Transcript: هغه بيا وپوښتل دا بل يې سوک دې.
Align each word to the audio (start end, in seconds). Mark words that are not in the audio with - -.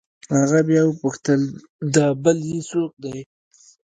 هغه 0.37 0.59
بيا 0.67 0.81
وپوښتل 0.85 1.41
دا 1.95 2.07
بل 2.23 2.37
يې 2.49 2.59
سوک 2.69 2.91
دې. 3.03 3.17